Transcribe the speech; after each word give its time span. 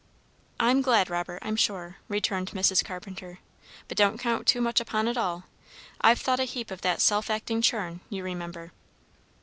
"I'm 0.59 0.81
glad, 0.81 1.11
Robert, 1.11 1.37
I'm 1.43 1.55
sure," 1.55 1.97
returned 2.07 2.49
Mrs. 2.53 2.83
Carpenter; 2.83 3.37
"but 3.87 3.97
don't 3.99 4.17
count 4.17 4.47
too 4.47 4.59
much 4.59 4.79
upon 4.79 5.07
it 5.07 5.15
all. 5.15 5.43
I've 6.01 6.19
thought 6.21 6.39
a 6.39 6.45
heap 6.45 6.71
of 6.71 6.81
that 6.81 7.01
self 7.01 7.29
acting 7.29 7.61
churn, 7.61 7.99
you 8.09 8.23
remember." 8.23 8.71